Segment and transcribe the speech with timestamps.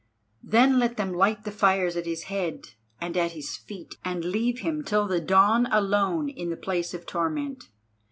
[0.41, 2.69] Then let them light the fires at his head
[2.99, 7.05] and at his feet and leave him till the dawn alone in the place of
[7.05, 7.65] torment.